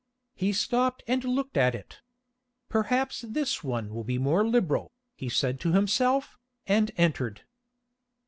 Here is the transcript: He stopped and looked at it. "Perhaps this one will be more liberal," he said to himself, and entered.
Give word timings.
He 0.33 0.51
stopped 0.51 1.03
and 1.07 1.23
looked 1.23 1.55
at 1.57 1.75
it. 1.75 2.01
"Perhaps 2.69 3.21
this 3.21 3.63
one 3.63 3.93
will 3.93 4.03
be 4.03 4.17
more 4.17 4.43
liberal," 4.43 4.91
he 5.13 5.29
said 5.29 5.59
to 5.59 5.73
himself, 5.73 6.39
and 6.65 6.89
entered. 6.97 7.41